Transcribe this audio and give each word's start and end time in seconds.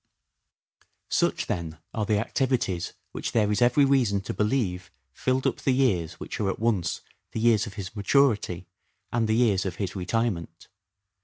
Henry 0.39 0.87
Such, 1.09 1.45
then, 1.45 1.77
are 1.93 2.07
the 2.07 2.17
activities 2.17 2.93
which 3.11 3.33
there 3.33 3.51
is 3.51 3.61
every 3.61 3.85
Wnothesiey 3.85 3.91
reason 3.91 4.21
to 4.21 4.33
believe 4.33 4.89
filled 5.13 5.45
up 5.45 5.57
the 5.57 5.73
years 5.73 6.13
which 6.13 6.39
are 6.39 6.49
at 6.49 6.57
once 6.57 6.97
a 6.97 6.97
personal. 6.97 7.05
link. 7.05 7.33
the 7.33 7.39
years 7.47 7.67
of 7.67 7.73
his 7.75 7.95
maturity 7.95 8.67
and 9.13 9.27
the 9.27 9.35
years 9.35 9.63
of 9.63 9.75
his 9.75 9.95
retire 9.95 10.31
ment. 10.31 10.69